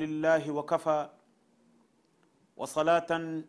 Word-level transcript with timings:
لله 0.00 0.50
وكفى 0.50 1.10
وصلاة 2.56 3.42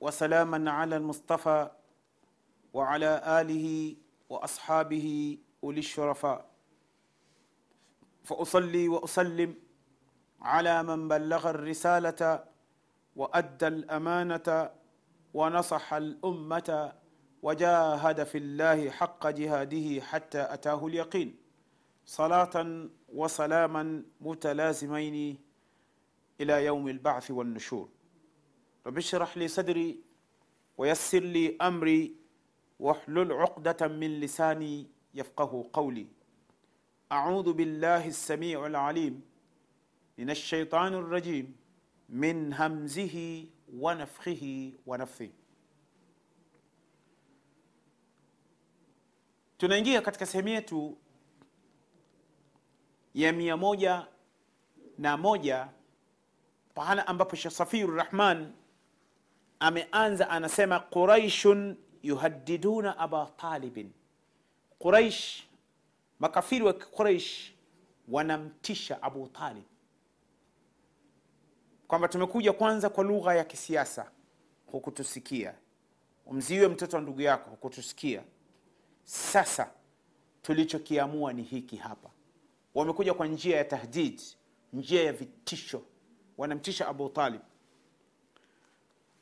وسلاما 0.00 0.70
على 0.70 0.96
المصطفى 0.96 1.70
وعلى 2.72 3.22
آله 3.40 3.96
وأصحابه 4.28 5.38
أولي 5.64 5.78
الشرفاء. 5.78 6.40
فأصلي 8.24 8.88
وأسلم 8.88 9.54
على 10.42 10.82
من 10.82 11.08
بلغ 11.08 11.50
الرسالة 11.50 12.44
وأدى 13.16 13.66
الأمانة 13.66 14.70
ونصح 15.34 15.94
الأمة 15.94 16.92
وجاهد 17.42 18.18
في 18.24 18.38
الله 18.38 18.90
حق 18.90 19.22
جهاده 19.28 20.00
حتى 20.00 20.42
أتاه 20.54 20.86
اليقين. 20.86 21.36
صلاة 22.06 22.56
وسلاما 23.08 24.02
متلازمين 24.20 25.45
إلى 26.40 26.64
يوم 26.64 26.88
البعث 26.88 27.30
والنشور. 27.30 27.88
رب 28.86 28.98
اشرح 28.98 29.36
لي 29.36 29.48
صدري 29.48 30.00
ويسر 30.78 31.20
لي 31.20 31.56
أمري 31.62 32.16
واحلل 32.78 33.32
عقدة 33.32 33.88
من 33.88 34.20
لساني 34.20 34.86
يفقه 35.14 35.70
قولي. 35.72 36.06
أعوذ 37.12 37.52
بالله 37.52 38.08
السميع 38.08 38.66
العليم 38.66 39.20
من 40.18 40.30
الشيطان 40.30 40.94
الرجيم 40.94 41.56
من 42.08 42.52
همزه 42.54 43.46
ونفخه 43.72 44.72
ونفثه. 44.86 45.30
Tunaingia 49.58 50.02
katika 50.02 50.26
sehemu 50.26 50.48
yetu 50.48 50.98
ya 53.14 53.32
mia 53.32 53.56
moja 53.56 54.06
na 54.98 55.16
pahala 56.76 57.06
ambapo 57.06 57.36
shekh 57.36 57.52
safiru 57.52 57.94
rahman 57.96 58.52
ameanza 59.60 60.30
anasema 60.30 60.80
quraishun 60.80 61.76
yuhaddiduna 62.02 62.98
aba 62.98 63.30
talibin. 63.36 63.92
Quraish 64.78 65.42
makafiri 66.18 66.64
wa 66.64 66.72
quraish 66.72 67.52
wanamtisha 68.08 69.02
abu 69.02 69.28
talib. 69.28 69.64
Kwamba 71.88 72.08
tumekuja 72.08 72.52
kwanza 72.52 72.88
kwa 72.90 73.04
lugha 73.04 73.34
ya 73.34 73.44
kisiasa 73.44 74.10
hukutusikia. 74.66 75.54
Umziwe 76.26 76.68
mtoto 76.68 76.96
wa 76.96 77.02
ndugu 77.02 77.20
yako 77.20 77.50
hukutusikia. 77.50 78.22
Sasa 79.04 79.70
tulichokiamua 80.42 81.32
ni 81.32 81.42
hiki 81.42 81.76
hapa. 81.76 82.10
Wamekuja 82.74 83.14
kwa 83.14 83.26
njia 83.26 83.56
ya 83.56 83.64
tahdid 83.64 84.20
njia 84.72 85.02
ya 85.04 85.12
vitisho 85.12 85.82
wanamtisha 86.38 86.88
abu 86.88 87.08
talib. 87.08 87.40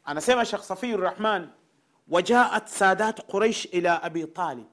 Anasema 0.04 0.44
shekh 0.44 0.60
safiyu 0.62 0.96
rahman 0.96 1.48
wajaat 2.08 2.66
sadat 2.68 3.26
quraish 3.26 3.68
ila 3.72 4.02
abi 4.02 4.26
talib. 4.26 4.66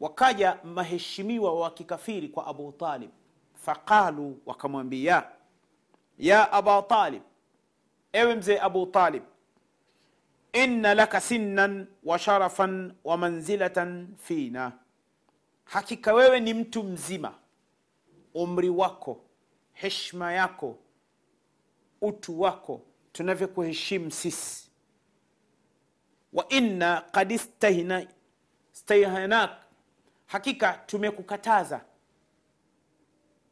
Wakaja 0.00 0.58
maheshimiwa 0.64 1.60
wa 1.60 1.70
kikafiri 1.70 2.28
kwa 2.28 2.46
abu 2.46 2.72
talib. 2.72 3.10
Faqalu 3.54 4.40
wakamwambia 4.46 5.28
ya 6.18 6.52
aba 6.52 6.82
talib 6.82 7.22
ewe 8.12 8.34
mzee 8.34 8.58
abu 8.58 8.86
talib 8.86 9.22
inna 10.52 10.94
laka 10.94 11.20
sinnan 11.20 11.86
wa 12.04 12.18
sharafan 12.18 12.94
wa 13.04 13.16
manzilatan 13.16 14.08
fina. 14.18 14.72
Hakika 15.64 16.14
wewe 16.14 16.40
ni 16.40 16.54
mtu 16.54 16.82
mzima. 16.82 17.34
Umri 18.34 18.68
wako 18.68 19.23
heshima 19.74 20.32
yako 20.32 20.78
utu 22.00 22.40
wako 22.40 22.80
tunavyokuheshimu 23.12 24.10
sisi. 24.10 24.70
Wa 26.32 26.48
inna 26.48 27.00
kad 27.12 27.40
stayhanak, 28.72 29.50
hakika 30.26 30.72
tumekukataza. 30.86 31.80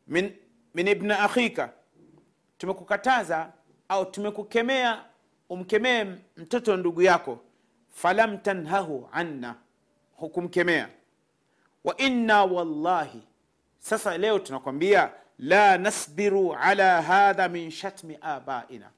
Min, 0.06 0.37
min 0.75 0.88
ibna 0.88 1.19
akhika 1.19 1.72
tumekukataza 2.59 3.53
au 3.88 4.05
tumekukemea 4.11 5.05
umkemee 5.49 6.05
mtoto 6.37 6.77
ndugu 6.77 7.03
yako. 7.03 7.38
Falam 7.88 8.38
tanhahu 8.38 9.09
anna 9.12 9.55
hukumkemea. 10.16 10.88
Wa 11.84 11.97
inna 11.97 12.44
wallahi 12.44 13.22
sasa 13.78 14.19
leo 14.19 14.38
tunakwambia 14.38 15.12
la 15.42 15.78
nasbiru 15.78 16.54
ala 16.54 17.03
hadha 17.03 17.48
min 17.48 17.70
shatmi 17.70 18.19
abaina. 18.20 18.91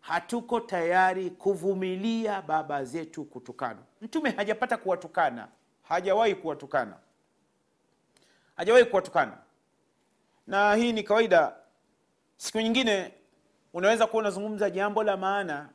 Hatuko 0.00 0.60
tayari 0.60 1.30
kuvumilia 1.30 2.42
baba 2.42 2.84
zetu 2.84 3.24
kutukana. 3.24 3.78
Mtume 4.02 4.30
hajapata 4.30 4.76
kuwatukana. 4.76 5.48
Hajawahi 5.82 6.34
kuwatukana. 6.34 6.96
Hajawahi 8.56 8.84
kuwatukana. 8.84 9.38
Na 10.46 10.74
hii 10.74 10.92
ni 10.92 11.02
kawaida. 11.02 11.52
Siku 12.36 12.60
nyingine 12.60 13.14
unaweza 13.72 14.06
kuwa 14.06 14.20
unazungumza 14.20 14.70
jambo 14.70 15.02
la 15.02 15.16
maana 15.16 15.68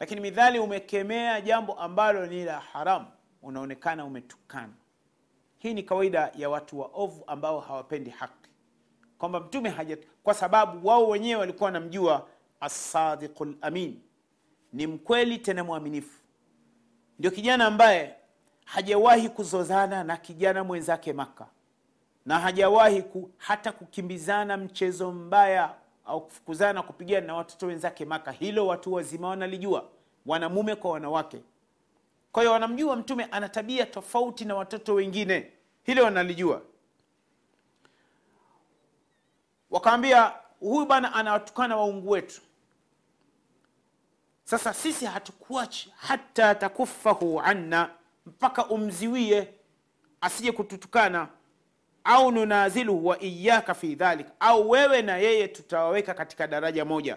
lakini 0.00 0.20
midhali 0.20 0.58
umekemea 0.58 1.40
jambo 1.40 1.74
ambalo 1.74 2.26
ni 2.26 2.44
la 2.44 2.60
haramu 2.60 3.06
unaonekana 3.42 4.04
umetukana. 4.04 4.72
Hii 5.58 5.74
ni 5.74 5.82
kawaida 5.82 6.32
ya 6.36 6.50
watu 6.50 6.78
waovu 6.80 7.24
ambao 7.26 7.60
hawapendi 7.60 8.10
haki 8.10 8.39
kwamba 9.20 9.40
mtume 9.40 9.68
haja 9.70 9.98
kwa 10.22 10.34
sababu 10.34 10.88
wao 10.88 11.08
wenyewe 11.08 11.40
walikuwa 11.40 11.64
wanamjua 11.66 12.26
assadiqu 12.60 13.44
lamin 13.62 14.00
ni 14.72 14.86
mkweli 14.86 15.38
tena 15.38 15.64
mwaminifu. 15.64 16.18
Ndio 17.18 17.30
kijana 17.30 17.66
ambaye 17.66 18.14
hajawahi 18.64 19.28
kuzozana 19.28 20.04
na 20.04 20.16
kijana 20.16 20.64
mwenzake 20.64 21.12
maka 21.12 21.46
na 22.26 22.38
hajawahi 22.38 23.02
ku, 23.02 23.30
hata 23.36 23.72
kukimbizana 23.72 24.56
mchezo 24.56 25.12
mbaya 25.12 25.74
au 26.06 26.20
kufukuzana 26.20 26.82
kupigana 26.82 27.26
na 27.26 27.34
watoto 27.34 27.66
wenzake 27.66 28.04
maka 28.04 28.32
hilo 28.32 28.66
watu 28.66 28.92
wazima 28.92 29.28
wanalijua 29.28 29.88
wanamume 30.26 30.74
kwa 30.76 30.90
wanawake. 30.90 31.38
Kwa 32.32 32.42
hiyo 32.42 32.52
wanamjua 32.52 32.96
mtume 32.96 33.24
ana 33.24 33.48
tabia 33.48 33.86
tofauti 33.86 34.44
na 34.44 34.54
watoto 34.54 34.94
wengine. 34.94 35.52
Hilo 35.82 36.04
wanalijua 36.04 36.62
wakawambia 39.70 40.32
huyu 40.60 40.86
bana 40.86 41.14
anawatukana 41.14 41.76
waungu 41.76 42.10
wetu. 42.10 42.40
Sasa 44.44 44.74
sisi 44.74 45.04
hatukuachi 45.06 45.92
hata 45.96 46.54
takufahu 46.54 47.40
anna 47.40 47.90
mpaka 48.26 48.66
umziwie 48.66 49.54
asije 50.20 50.52
kututukana. 50.52 51.28
Au 52.04 52.30
nunaziluhu 52.32 53.06
wa 53.06 53.22
iyaka 53.22 53.74
fi 53.74 53.94
dhalik 53.94 54.26
au 54.40 54.70
wewe 54.70 55.02
na 55.02 55.16
yeye 55.16 55.48
tutawaweka 55.48 56.14
katika 56.14 56.46
daraja 56.46 56.84
moja. 56.84 57.16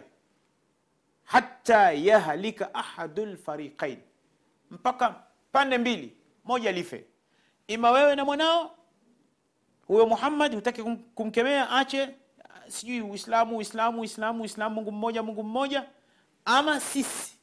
Hata 1.24 1.92
yahlika 1.92 2.74
ahadu 2.74 3.26
lfariqain 3.26 4.00
mpaka 4.72 5.24
pande 5.52 5.78
mbili 5.78 6.18
moja 6.44 6.72
life. 6.72 7.06
Ima 7.68 7.92
wewe 7.92 8.16
na 8.16 8.26
mwanao 8.26 8.76
huyo 9.88 10.06
muhammad 10.06 10.56
hutaki 10.56 10.84
kumkemea 11.16 11.70
ache 11.72 12.16
sijui 12.68 13.02
uislamu 13.02 13.58
uislamu 13.58 14.02
uislamu 14.02 14.42
uislamu 14.42 14.76
mungu 14.76 14.92
mmoja 14.92 15.24
mungu 15.24 15.44
mmoja 15.44 15.86
ama 16.46 16.80
sisi? 16.80 17.38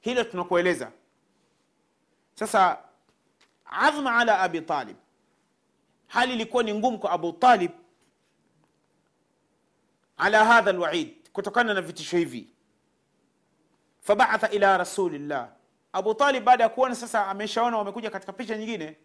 Hilo 0.00 0.24
tunakueleza. 0.24 0.92
Sasa 2.34 2.78
adhma 3.64 4.16
ala 4.16 4.40
abi 4.40 4.60
talib. 4.60 4.96
Hali 6.06 6.32
ilikuwa 6.32 6.62
ni 6.62 6.74
ngumu 6.74 6.98
kwa 6.98 7.10
abu 7.10 7.32
talib 7.32 7.70
ala 10.16 10.44
hadha 10.44 10.72
lwaid 10.72 11.30
kutokana 11.32 11.74
na 11.74 11.80
vitisho 11.80 12.16
hivi. 12.16 12.48
Fabaatha 14.00 14.50
ila 14.50 14.76
rasulillah. 14.78 15.48
Abu 15.92 16.14
talib 16.14 16.44
baada 16.44 16.64
ya 16.64 16.68
kuona 16.70 16.94
sasa 16.94 17.26
ameshaona 17.26 17.78
wamekuja 17.78 18.10
katika 18.10 18.32
picha 18.32 18.56
nyingine 18.56 18.96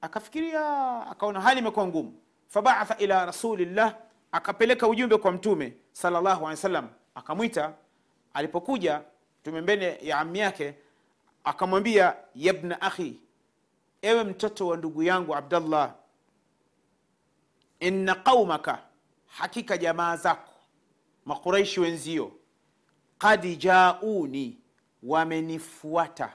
akafikiria 0.00 0.60
akaona 1.06 1.40
hali 1.40 1.60
imekuwa 1.60 1.86
ngumu. 1.86 2.20
Fabaatha 2.48 2.96
ila 2.98 3.26
rasulillah 3.26 3.96
akapeleka 4.32 4.88
ujumbe 4.88 5.16
kwa 5.16 5.32
mtume 5.32 5.72
sallallahu 5.92 6.28
alaihi 6.40 6.50
wasallam 6.50 6.88
akamwita. 7.14 7.74
Alipokuja 8.34 9.02
mtume 9.40 9.60
mbele 9.60 9.98
ya 10.02 10.18
ami 10.18 10.38
yake 10.38 10.74
akamwambia 11.44 12.16
yabna 12.34 12.80
akhi 12.80 13.20
ewe 14.02 14.24
mtoto 14.24 14.66
wa 14.66 14.76
ndugu 14.76 15.02
yangu 15.02 15.34
abdallah 15.36 15.94
inna 17.80 18.14
qaumaka 18.14 18.82
hakika 19.26 19.78
jamaa 19.78 20.16
zako 20.16 20.52
makuraishi 21.24 21.80
wenzio 21.80 22.32
qad 23.18 23.56
jauni 23.58 24.58
wamenifuata. 25.02 26.32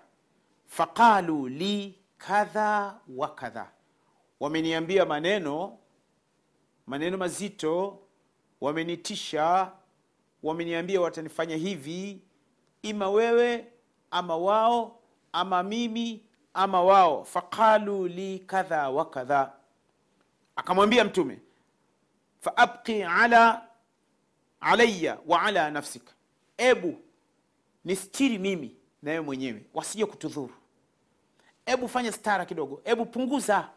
Faqalu 0.67 1.47
li 1.47 1.99
kadha 2.17 2.99
wa 3.15 3.27
kadha. 3.35 3.71
Wameniambia 4.39 5.05
maneno 5.05 5.77
maneno 6.87 7.17
mazito 7.17 7.99
wamenitisha 8.61 9.71
wameniambia 10.43 11.01
watanifanya 11.01 11.55
hivi 11.55 12.21
ima 12.81 13.09
wewe 13.09 13.67
ama 14.11 14.37
wao 14.37 14.99
ama 15.31 15.63
mimi 15.63 16.25
ama 16.53 16.81
wao. 16.83 17.23
Faqalu 17.23 18.07
li 18.07 18.39
kadha 18.39 18.89
wa 18.89 19.09
kadha. 19.09 19.53
Akamwambia 20.55 21.03
mtume 21.03 21.39
faabqi 22.41 23.03
ala 23.03 23.67
alaya 24.59 25.17
wa 25.27 25.41
ala 25.41 25.71
nafsika. 25.71 26.13
Ebu 26.57 26.97
nistiri 27.85 28.37
mimi 28.37 28.75
na 29.01 29.11
wewe 29.11 29.23
mwenyewe 29.23 29.65
wasije 29.73 30.05
kutudhuru. 30.05 30.53
Ebu 31.65 31.87
fanya 31.89 32.11
stara 32.11 32.45
kidogo. 32.45 32.81
Ebu 32.85 33.05
punguza. 33.05 33.69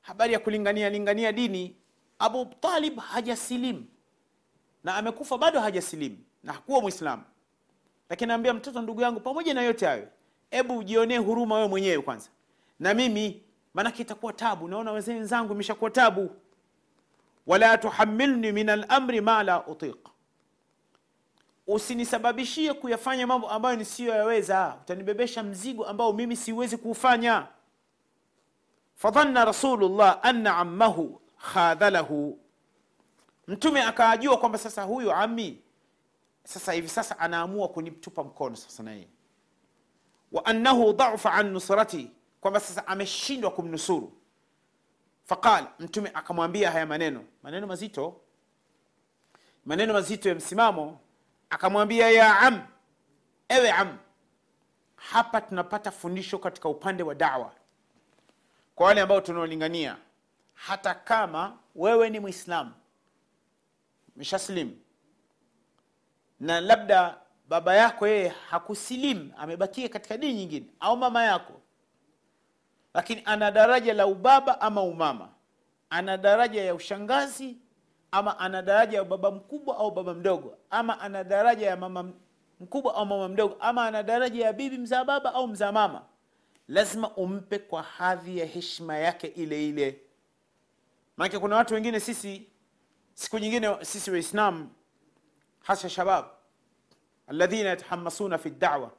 Habari 0.00 0.32
ya 0.32 0.38
kulingania 0.38 0.90
lingania 0.90 1.32
dini 1.32 1.76
abu 2.22 2.44
talib 2.44 2.98
hajasilimu. 2.98 3.84
Na 4.84 4.96
amekufa 4.96 5.38
bado 5.38 5.60
hajasilimu. 5.60 6.18
Na 6.42 6.52
hakuwa 6.52 6.80
mwislamu 6.80 7.22
lakini 8.10 8.28
naambia 8.28 8.54
mtoto 8.54 8.82
ndugu 8.82 9.00
yangu 9.00 9.20
pamoja 9.20 9.54
na 9.54 9.62
yote 9.62 9.86
hayo 9.86 10.08
hebu 10.50 10.78
ujionee 10.78 11.16
huruma 11.18 11.54
wewe 11.54 11.68
mwenyewe 11.68 12.02
kwanza. 12.02 12.28
Na 12.80 12.94
mimi 12.94 13.42
maanake 13.74 14.02
itakuwa 14.02 14.32
tabu. 14.32 14.68
Naona 14.68 14.92
wenzangu 14.92 15.52
imeshakuwa 15.52 15.90
tabu. 15.90 16.30
Wala 17.46 17.78
tuhamilni 17.78 18.52
min 18.52 18.68
alamri 18.68 19.20
ma 19.20 19.42
la 19.42 19.66
utiq. 19.66 20.08
Usinisababishie 21.66 22.74
kuyafanya 22.74 23.26
mambo 23.26 23.50
ambayo 23.50 23.76
nisiyoyaweza. 23.76 24.76
Utanibebesha 24.82 25.42
mzigo 25.42 25.86
ambao 25.86 26.12
mimi 26.12 26.36
siwezi 26.36 26.76
kuufanya. 26.76 27.46
Fadhanna 28.94 29.44
rasulullah 29.44 30.18
anna 30.22 30.56
ammahu 30.56 31.21
khadhalahu. 31.42 32.38
Mtume 33.46 33.82
akaajua 33.82 34.38
kwamba 34.38 34.58
sasa 34.58 34.82
huyu 34.82 35.12
ami 35.12 35.62
sasa 36.44 36.72
hivi 36.72 36.88
sasa 36.88 37.18
anaamua 37.18 37.68
kunitupa 37.68 38.24
mkono 38.24 38.56
sasa 38.56 38.82
naye 38.82 39.08
wa 40.32 40.44
annahu 40.44 40.92
dhaufa 40.92 41.32
an 41.32 41.50
nusrati 41.52 42.10
kwamba 42.40 42.60
sasa 42.60 42.86
ameshindwa 42.86 43.50
kumnusuru. 43.50 44.12
Faqal 45.24 45.66
mtume 45.78 46.10
akamwambia 46.14 46.70
haya 46.70 46.86
maneno. 46.86 47.24
Maneno 47.42 47.66
mazito. 47.66 48.20
Maneno 49.64 49.92
mazito 49.92 50.28
ya 50.28 50.34
msimamo. 50.34 51.00
Akamwambia 51.50 52.10
ya 52.10 52.38
am 52.38 52.62
ewe 53.48 53.70
am 53.70 53.98
hapa 54.96 55.40
tunapata 55.40 55.90
fundisho 55.90 56.38
katika 56.38 56.68
upande 56.68 57.02
wa 57.02 57.14
dawa. 57.14 57.52
Kwa 58.74 58.86
wale 58.86 59.00
ambao 59.00 59.20
tunaolingania 59.20 59.96
hata 60.54 60.94
kama 60.94 61.58
wewe 61.74 62.10
ni 62.10 62.20
mwislamu 62.20 62.72
mshaslim 64.16 64.76
na 66.40 66.60
labda 66.60 67.18
baba 67.48 67.74
yako 67.74 68.08
yeye 68.08 68.28
hakusilimu 68.28 69.32
amebakia 69.38 69.88
katika 69.88 70.16
dini 70.16 70.34
nyingine 70.34 70.66
au 70.80 70.96
mama 70.96 71.24
yako. 71.24 71.52
Lakini 72.94 73.22
ana 73.24 73.50
daraja 73.50 73.94
la 73.94 74.06
ubaba 74.06 74.60
ama 74.60 74.82
umama. 74.82 75.28
Ana 75.90 76.16
daraja 76.16 76.62
ya 76.64 76.74
ushangazi 76.74 77.56
ama 78.10 78.38
ana 78.38 78.62
daraja 78.62 78.98
ya 78.98 79.04
baba 79.04 79.30
mkubwa 79.30 79.76
au 79.76 79.90
baba 79.90 80.14
mdogo. 80.14 80.58
Ama 80.70 81.00
ana 81.00 81.24
daraja 81.24 81.66
ya 81.66 81.76
mama 81.76 82.12
mkubwa 82.60 82.94
au 82.94 83.06
mama 83.06 83.28
mdogo. 83.28 83.56
Ama 83.60 83.86
ana 83.86 84.02
daraja 84.02 84.44
ya 84.44 84.52
bibi 84.52 84.78
mzaa 84.78 85.04
baba 85.04 85.34
au 85.34 85.48
mzaa 85.48 85.72
mama. 85.72 86.02
Lazima 86.68 87.10
umpe 87.10 87.58
kwa 87.58 87.82
hadhi 87.82 88.38
ya 88.38 88.46
heshima 88.46 88.96
yake 88.98 89.26
ile 89.26 89.68
ile 89.68 90.00
maanake 91.16 91.38
kuna 91.38 91.56
watu 91.56 91.74
wengine 91.74 92.00
sisi 92.00 92.46
siku 93.14 93.38
nyingine 93.38 93.84
sisi 93.84 94.10
waislam 94.10 94.70
hasa 95.60 95.88
shabab 95.88 96.24
alladhina 97.26 97.68
yatahamasuna 97.68 98.38
fi 98.38 98.50
dawa 98.50 98.90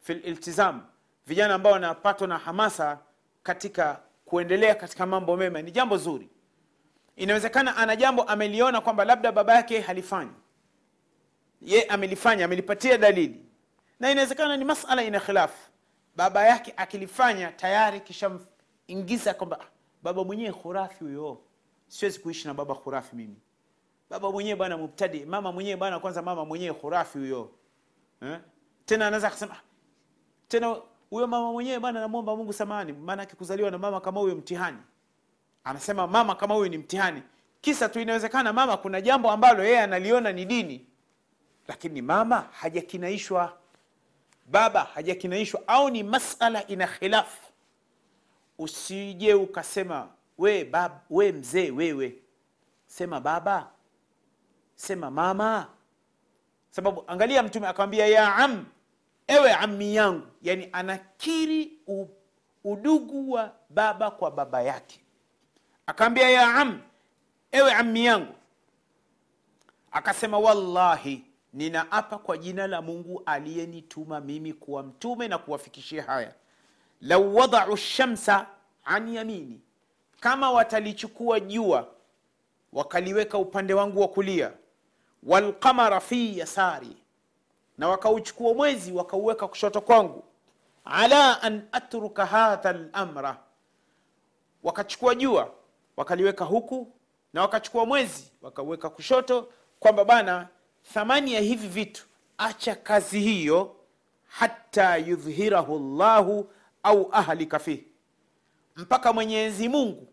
fi 0.00 0.14
liltizam 0.14 0.86
vijana 1.26 1.54
ambao 1.54 1.72
wanapatwa 1.72 2.28
na 2.28 2.38
hamasa 2.38 2.98
katika 3.42 4.00
kuendelea 4.24 4.74
katika 4.74 5.06
mambo 5.06 5.36
mema 5.36 5.62
ni 5.62 5.70
jambo 5.70 5.96
zuri. 5.96 6.28
Inawezekana 7.16 7.76
ana 7.76 7.96
jambo 7.96 8.22
ameliona 8.22 8.80
kwamba 8.80 9.04
labda 9.04 9.32
baba 9.32 9.54
yake 9.54 9.80
halifanyi. 9.80 10.30
Ye 11.60 11.84
amelifanya 11.84 12.44
amelipatia 12.44 12.98
dalili. 12.98 13.44
Na 14.00 14.10
inawezekana 14.10 14.56
ni 14.56 14.64
masala 14.64 15.02
ina 15.02 15.20
khilafu 15.20 15.70
baba 16.16 16.44
yake 16.46 16.74
akilifanya 16.76 17.52
tayari 17.52 18.00
kishamingiza 18.00 19.34
kwamba 19.34 19.60
"Ah, 19.60 19.66
baba 20.02 20.24
mwenyewe 20.24 20.52
khurafi 20.52 21.04
huyo. 21.04 21.40
Siwezi 21.88 22.18
kuishi 22.20 22.46
na 22.48 22.54
baba 22.54 22.74
khurafi 22.74 23.16
mimi. 23.16 23.36
Baba 24.10 24.30
mwenyewe 24.32 24.56
bwana 24.56 24.76
mubtadi 24.78 25.24
mama 25.24 25.52
mwenyewe 25.52 25.76
bwana 25.76 26.00
kwanza 26.00 26.22
mama 26.22 26.44
mwenyewe 26.44 26.74
khurafi 26.74 27.18
huyo. 27.18 27.50
Eh? 28.22 28.38
tena 28.84 29.06
anaweza 29.06 29.28
akasema 29.28 29.54
"Ah, 29.54 29.60
tena 30.48 30.76
huyo 31.10 31.26
mama 31.26 31.52
mwenyewe 31.52 31.78
bwana 31.78 32.00
namwomba 32.00 32.36
mungu 32.36 32.52
samani 32.52 32.92
maana 32.92 33.26
kuzaliwa 33.26 33.70
na 33.70 33.78
mama 33.78 34.00
kama 34.00 34.20
huyo 34.20 34.36
mtihani. 34.36 34.78
Anasema 35.64 36.06
mama 36.06 36.34
kama 36.34 36.54
huyo 36.54 36.68
ni 36.68 36.78
mtihani. 36.78 37.22
Kisa 37.60 37.88
tu 37.88 38.00
inawezekana 38.00 38.52
mama 38.52 38.76
kuna 38.76 39.00
jambo 39.00 39.30
ambalo 39.30 39.64
yeye 39.64 39.80
analiona 39.80 40.32
ni 40.32 40.44
dini. 40.44 40.86
Lakini 41.68 42.02
mama 42.02 42.40
hajakinaishwa. 42.52 43.56
Baba 44.46 44.84
hajakinaishwa 44.84 45.62
au 45.68 45.90
ni 45.90 46.02
masala 46.02 46.66
ina 46.66 46.86
khilafu 46.86 47.49
usije 48.60 49.34
ukasema 49.34 50.08
we 50.38 50.64
bab, 50.64 50.92
we 51.10 51.32
mzee 51.32 51.70
wewe. 51.70 52.14
Sema 52.86 53.20
baba. 53.20 53.70
Sema 54.74 55.10
mama. 55.10 55.66
Sababu 56.70 57.04
angalia 57.06 57.42
mtume 57.42 57.66
akamwambia 57.68 58.06
ya 58.06 58.36
am 58.36 58.66
ewe 59.26 59.52
ammi 59.52 59.94
yangu. 59.94 60.26
Yani 60.42 60.68
anakiri 60.72 61.78
u, 61.86 62.06
udugu 62.64 63.32
wa 63.32 63.52
baba 63.70 64.10
kwa 64.10 64.30
baba 64.30 64.62
yake. 64.62 65.00
Akaambia 65.86 66.30
ya 66.30 66.54
am 66.54 66.80
ewe 67.52 67.72
ammi 67.72 68.04
yangu. 68.04 68.34
Akasema 69.92 70.38
wallahi 70.38 71.24
ninaapa 71.52 72.18
kwa 72.18 72.38
jina 72.38 72.66
la 72.66 72.82
mungu 72.82 73.22
aliyenituma 73.26 74.20
mimi 74.20 74.52
kuwa 74.52 74.82
mtume 74.82 75.28
na 75.28 75.38
kuwafikishia 75.38 76.02
haya 76.02 76.34
lau 77.00 77.36
wadau 77.36 77.76
shamsa 77.76 78.46
an 78.84 79.14
yamini 79.14 79.60
kama 80.20 80.50
watalichukua 80.50 81.40
jua 81.40 81.88
wakaliweka 82.72 83.38
upande 83.38 83.74
wangu 83.74 84.00
wa 84.00 84.08
kulia 84.08 84.52
walqamara 85.22 86.00
fi 86.00 86.38
yasari 86.38 86.96
na 87.78 87.88
wakauchukua 87.88 88.54
mwezi 88.54 88.92
wakauweka 88.92 89.48
kushoto 89.48 89.80
kwangu 89.80 90.24
ala 90.84 91.42
an 91.42 91.62
atruka 91.72 92.26
hadha 92.26 92.72
lamra 92.72 93.36
wakachukua 94.62 95.14
jua 95.14 95.50
wakaliweka 95.96 96.44
huku 96.44 96.92
na 97.32 97.42
wakachukua 97.42 97.86
mwezi 97.86 98.32
wakauweka 98.42 98.90
kushoto 98.90 99.48
kwamba 99.80 100.04
bana 100.04 100.48
thamani 100.94 101.32
ya 101.34 101.40
hivi 101.40 101.68
vitu 101.68 102.06
acha 102.38 102.74
kazi 102.74 103.20
hiyo 103.20 103.76
hata 104.28 104.96
yudhhirahu 104.96 105.78
llahu 105.98 106.50
au 106.82 107.08
ahlika 107.12 107.58
fihi. 107.58 107.86
Mpaka 108.76 109.12
mwenyezi 109.12 109.68
mungu 109.68 110.08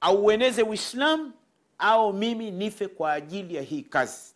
aueneze 0.00 0.62
uislamu 0.62 1.32
au 1.78 2.12
mimi 2.12 2.50
nife 2.50 2.88
kwa 2.88 3.12
ajili 3.12 3.54
ya 3.54 3.62
hii 3.62 3.82
kazi. 3.82 4.34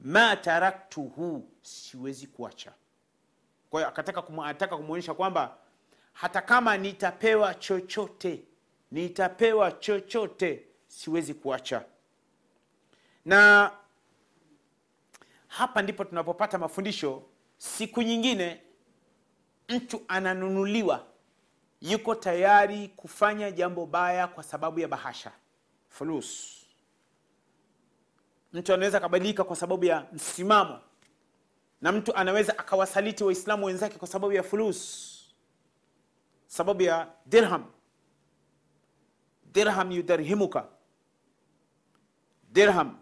Ma 0.00 0.36
taraktuhu 0.36 1.48
siwezi 1.62 2.26
kuacha. 2.26 2.72
Kwa 3.70 3.80
hiyo 3.80 3.88
akataka 3.88 4.22
anataka 4.28 4.76
kumwonyesha 4.76 5.14
kwamba 5.14 5.56
hata 6.12 6.40
kama 6.40 6.76
nitapewa 6.76 7.54
chochote 7.54 8.42
nitapewa 8.92 9.72
chochote 9.72 10.64
siwezi 10.88 11.34
kuacha. 11.34 11.84
Na 13.24 13.70
hapa 15.48 15.82
ndipo 15.82 16.04
tunapopata 16.04 16.58
mafundisho 16.58 17.22
siku 17.58 18.02
nyingine 18.02 18.62
mtu 19.68 20.02
ananunuliwa 20.08 21.06
yuko 21.80 22.14
tayari 22.14 22.88
kufanya 22.88 23.50
jambo 23.50 23.86
baya 23.86 24.26
kwa 24.26 24.42
sababu 24.42 24.80
ya 24.80 24.88
bahasha. 24.88 25.32
Fulus. 25.88 26.58
Mtu 28.52 28.74
anaweza 28.74 28.98
akabadilika 28.98 29.44
kwa 29.44 29.56
sababu 29.56 29.84
ya 29.84 30.06
msimamo. 30.12 30.80
Na 31.80 31.92
mtu 31.92 32.16
anaweza 32.16 32.58
akawasaliti 32.58 33.24
waislamu 33.24 33.66
wenzake 33.66 33.98
kwa 33.98 34.08
sababu 34.08 34.32
ya 34.32 34.42
fulus. 34.42 35.08
Sababu 36.46 36.82
ya 36.82 37.08
dirham. 37.26 37.64
Dirham 39.52 39.92
yudarhimuka 39.92 40.68
dirham 42.52 42.98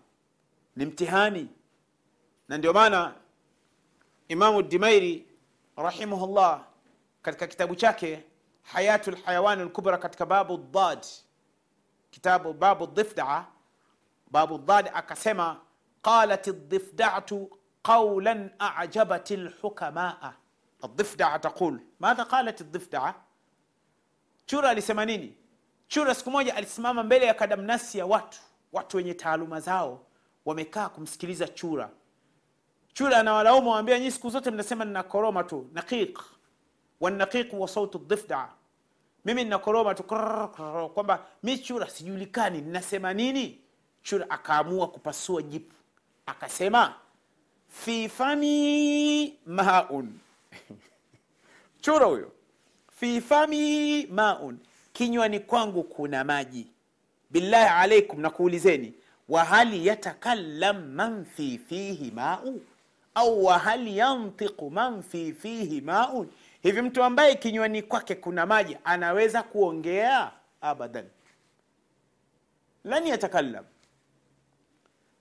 ni 0.76 0.86
mtihani. 0.86 1.48
Na 2.48 2.58
ndio 2.58 2.72
maana 2.72 3.14
imamu 4.28 4.62
dimairi 4.62 5.26
rahimahullah 5.79 6.65
katika 7.21 7.47
kitabu 7.47 7.75
chake 7.75 8.23
hayatu 8.63 9.11
lhayawani 9.11 9.63
lkubra 9.63 9.97
katika 9.97 10.25
babu 10.25 10.57
dad 10.57 11.05
kitabu 12.11 12.53
babu 12.53 12.85
dhifdaa 12.85 13.45
babu 14.31 14.57
dad 14.57 14.91
akasema 14.93 15.59
qalat 16.01 16.47
الضفدعة 16.47 17.47
قولا 17.83 18.49
أعجبت 18.61 19.31
الحكماء 19.31 20.33
الضفدعة 20.83 21.37
تقول 21.37 21.79
ماذا 21.99 22.23
قالت 22.23 22.61
الضفدعة 22.61 23.15
chura 24.47 24.69
alisema 24.69 25.05
nini 25.05 25.37
chura 25.87 26.15
siku 26.15 26.31
moja 26.31 26.55
alisimama 26.55 27.03
mbele 27.03 27.25
ya 27.25 27.33
kadamnasi 27.33 27.97
ya 27.97 28.05
watu 28.05 28.39
watu 28.73 28.97
wenye 28.97 29.13
taaluma 29.13 29.59
zao 29.59 30.05
wamekaa 30.45 30.89
kumsikiliza 30.89 31.47
chura 31.47 31.89
chura 32.92 33.16
anawalaumu 33.18 33.70
waambia 33.70 33.98
nyii 33.98 34.10
siku 34.10 34.30
zote 34.30 34.50
mnasema 34.50 34.84
ninakoroma 34.84 35.44
tu 35.44 35.70
naqiq. 35.72 36.18
Wanaqiqu 37.00 37.60
wa 37.60 37.68
sautu 37.68 37.98
dhifda 37.98 38.48
mimi 39.24 39.44
ninakoroma 39.44 39.94
tu 39.94 40.02
kwamba 40.94 41.26
mi 41.42 41.58
chura 41.58 41.88
sijulikani 41.90 42.60
ninasema 42.60 43.14
nini? 43.14 43.58
Chura 44.02 44.30
akaamua 44.30 44.88
kupasua 44.88 45.42
jipu. 45.42 45.74
Akasema 46.26 46.94
fi 47.68 48.08
fami 48.08 49.38
maun. 49.46 50.18
Chura 51.82 52.06
huyo. 52.06 52.32
Fi 52.96 53.20
fami 53.20 54.06
maun. 54.06 54.58
Kinywani 54.92 55.40
kwangu 55.40 55.82
kuna 55.82 56.24
maji. 56.24 56.66
Billahi 57.30 57.68
alaikum 57.68 58.20
nakuulizeni. 58.20 58.94
Wahali 59.28 59.86
yatakallam 59.86 60.92
man 60.94 61.24
fi 61.24 61.58
fihi 61.68 62.10
mau 62.10 62.60
au 63.14 63.44
wahal 63.44 63.88
yantiqu 63.88 64.70
man 64.70 65.02
fi 65.02 65.32
fihi 65.32 65.80
maun 65.80 66.28
hivi 66.62 66.82
mtu 66.82 67.02
ambaye 67.02 67.34
kinywani 67.34 67.82
kwake 67.82 68.14
kuna 68.14 68.46
maji 68.46 68.76
anaweza 68.84 69.42
kuongea 69.42 70.32
abadan 70.60 71.08
lan 72.84 73.06
yatakallam 73.06 73.64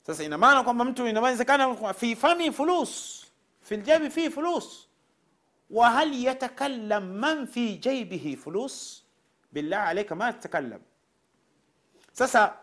sasa 0.06 0.24
ina 0.24 0.38
maana 0.38 0.64
kwamba 0.64 0.86
mtu 0.86 1.08
inawezekana 1.08 1.94
fi 1.94 2.16
fami 2.16 2.52
fulus 2.52 3.26
fi 3.62 3.78
ljabi 3.78 4.10
fi 4.10 4.30
fulus 4.30 4.90
وهل 5.72 6.26
يتكلم 6.28 7.04
من 7.04 7.46
في 7.46 7.76
جيبه 7.76 8.38
فلوس 8.46 9.06
بالله 9.54 9.78
عليك 9.78 10.12
ما 10.14 10.32
تتكلم 10.32 10.82
sasa 12.14 12.54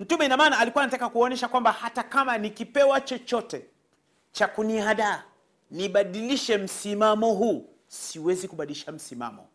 mtume 0.00 0.24
ina 0.26 0.36
maana 0.36 0.58
alikuwa 0.58 0.84
anataka 0.84 1.08
kuonyesha 1.08 1.48
kwamba 1.48 1.72
hata 1.72 2.02
kama 2.02 2.38
nikipewa 2.38 3.00
chochote 3.00 3.66
cha 4.32 4.48
kunihadaa 4.48 5.22
nibadilishe 5.70 6.58
msimamo 6.58 7.32
huu 7.34 7.68
siwezi 7.86 8.48
kubadilisha 8.48 8.92
msimamo. 8.92 9.48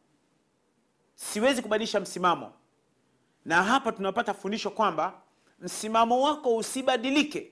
Siwezi 1.15 1.61
kubadilisha 1.61 1.99
msimamo. 1.99 2.53
Na 3.45 3.63
hapa 3.63 3.91
tunapata 3.91 4.33
fundisho 4.33 4.69
kwamba 4.69 5.13
msimamo 5.59 6.21
wako 6.21 6.55
usibadilike 6.55 7.51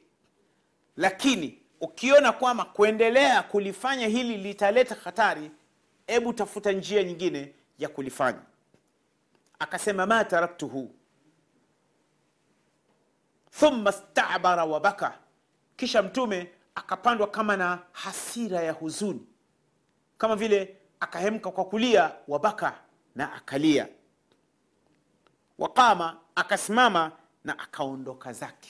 lakini 0.97 1.61
ukiona 1.81 2.31
kwamba 2.31 2.65
kuendelea 2.65 3.43
kulifanya 3.43 4.07
hili 4.07 4.37
litaleta 4.37 4.95
hatari 5.03 5.51
hebu 6.07 6.33
tafuta 6.33 6.71
njia 6.71 7.03
nyingine 7.03 7.53
ya 7.79 7.89
kulifanya. 7.89 8.41
Akasema 9.59 10.05
ma 10.05 10.25
taraktuhu 10.25 10.95
thumma 13.59 13.91
stabara 13.91 14.65
wa 14.65 14.79
baka. 14.79 15.17
Kisha 15.77 16.01
mtume 16.03 16.49
akapandwa 16.75 17.27
kama 17.27 17.57
na 17.57 17.79
hasira 17.91 18.61
ya 18.61 18.71
huzuni. 18.71 19.27
Kama 20.17 20.35
vile 20.35 20.77
akahemka 20.99 21.51
kwa 21.51 21.65
kulia 21.65 22.11
wabaka 22.27 22.73
na 23.15 23.33
akalia. 23.33 23.87
Waqama 25.59 26.17
akasimama 26.35 27.11
na 27.43 27.59
akaondoka 27.59 28.33
zake. 28.33 28.69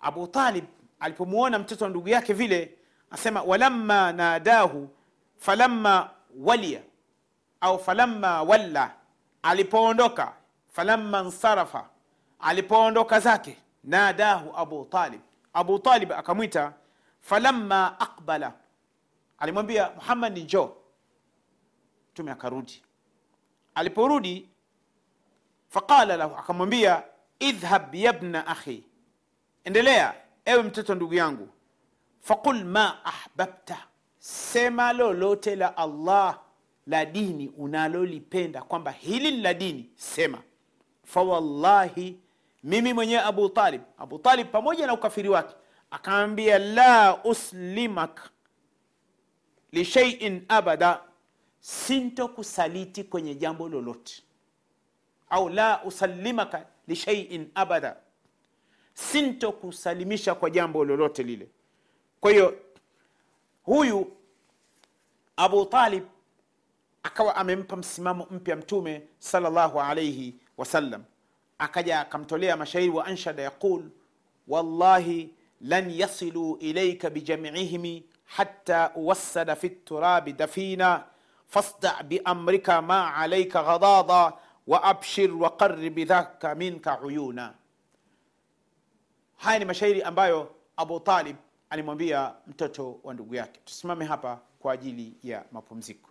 Abu 0.00 0.26
talib 0.26 0.64
alipomwona 1.00 1.58
mtoto 1.58 1.84
wa 1.84 1.90
ndugu 1.90 2.08
yake 2.08 2.32
vile 2.32 2.74
asema 3.10 3.42
walamma 3.42 4.12
nadahu 4.12 4.88
falamma 5.36 6.10
walia 6.38 6.82
au 7.60 7.78
falamma 7.78 8.42
walla. 8.42 8.94
Alipoondoka 9.42 10.32
falamma 10.72 11.22
nsarafa 11.22 11.88
alipoondoka 12.42 13.20
zake 13.20 13.56
nadahu 13.84 14.56
abu 14.56 14.84
talib. 14.84 15.20
Abu 15.52 15.78
talib 15.78 16.12
akamwita 16.12 16.72
falamma 17.20 18.00
aqbala. 18.00 18.52
Alimwambia 19.38 19.90
muhammad 19.94 20.38
njo 20.38 20.76
mtume 22.12 22.30
akarudi. 22.32 22.82
Aliporudi 23.74 24.48
faqala 25.68 26.16
lahu 26.16 26.36
akamwambia 26.36 27.02
idhhab 27.38 27.94
yabna 27.94 28.46
akhi. 28.46 28.84
Endelea 29.64 30.14
ewe 30.44 30.62
mtoto 30.62 30.94
ndugu 30.94 31.14
yangu. 31.14 31.48
Faqul 32.20 32.64
ma 32.64 33.04
ahbabta. 33.04 33.86
Sema 34.18 34.92
lolote 34.92 35.56
la 35.56 35.76
allah 35.76 36.38
la 36.86 37.04
dini 37.04 37.48
unalolipenda 37.48 38.62
kwamba 38.62 38.90
hili 38.90 39.30
ni 39.30 39.40
la 39.42 39.54
dini 39.54 39.90
sema. 39.96 40.42
Fawallahi 41.04 42.18
mimi 42.62 42.92
mwenyewe 42.92 43.20
abu 43.22 43.48
talib. 43.48 43.82
Abu 43.98 44.18
talib 44.18 44.46
pamoja 44.50 44.86
na 44.86 44.92
ukafiri 44.94 45.28
wake. 45.28 45.54
Akaambia 45.90 46.58
la 46.58 47.24
uslimak 47.24 48.30
lishaiin 49.72 50.44
abada. 50.48 51.00
Sintokusaliti 51.60 53.04
kwenye 53.04 53.34
jambo 53.34 53.68
lolote. 53.68 54.22
Au 55.30 55.48
la 55.48 55.84
usalimaka 55.84 56.66
lishaiin 56.88 57.50
abada. 57.54 57.96
Sintokusalimisha 58.94 60.34
kwa 60.34 60.50
jambo 60.50 60.84
lolote 60.84 61.22
lile. 61.22 61.48
Kwa 62.20 62.30
hiyo 62.30 62.58
huyu 63.62 64.16
abu 65.36 65.64
talib 65.66 66.04
akawa 67.02 67.36
amempa 67.36 67.76
msimamo 67.76 68.26
mpya 68.30 68.56
mtume 68.56 69.02
salllahu 69.18 69.80
alaihi 69.80 70.34
wasallam 70.56 71.04
akaja 71.60 72.00
akamtolea 72.00 72.56
mashairi 72.56 72.90
wa 72.90 73.04
anshada 73.06 73.42
yaqul 73.42 73.82
wallahi 74.48 75.34
lan 75.60 75.90
yasilu 75.90 76.56
ilaika 76.60 77.10
bijamiihimi 77.10 78.04
hatta 78.24 78.92
uwassada 78.94 79.56
fi 79.56 79.70
turabi 79.70 80.32
dafina 80.32 81.04
fasda 81.46 82.02
biamrika 82.02 82.82
ma 82.82 83.14
alaika 83.14 83.62
ghadada 83.62 84.32
waabshir 84.66 85.32
waqarri 85.36 85.90
bidhaka 85.90 86.54
minka 86.54 87.00
uyuna. 87.00 87.54
Haya 89.36 89.58
ni 89.58 89.64
mashairi 89.64 90.02
ambayo 90.02 90.50
abu 90.76 91.00
talib 91.00 91.36
alimwambia 91.70 92.32
mtoto 92.46 93.00
wa 93.04 93.14
ndugu 93.14 93.34
yake. 93.34 93.60
Tusimame 93.64 94.04
hapa 94.04 94.40
kwa 94.60 94.72
ajili 94.72 95.14
ya 95.22 95.44
mapumziko 95.52 96.10